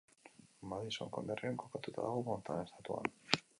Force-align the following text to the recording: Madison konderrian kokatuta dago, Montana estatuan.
Madison 0.71 1.09
konderrian 1.17 1.59
kokatuta 1.65 2.07
dago, 2.07 2.25
Montana 2.33 2.67
estatuan. 2.69 3.15